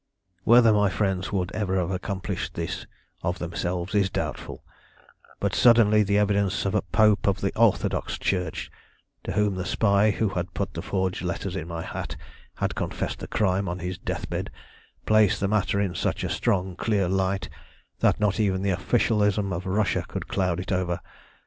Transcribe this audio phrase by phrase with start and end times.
[0.45, 2.87] "Whether my friends would ever have accomplished this
[3.21, 4.63] of themselves is doubtful,
[5.39, 8.71] but suddenly the evidence of a pope of the Orthodox Church,
[9.25, 12.15] to whom the spy who had put the forged letters in my hat
[12.55, 14.49] had confessed the crime on his deathbed,
[15.05, 17.47] placed the matter in such a strong clear light
[17.99, 20.99] that not even the officialism of Russia could cloud it over.